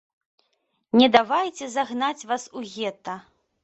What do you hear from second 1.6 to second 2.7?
загнаць вас у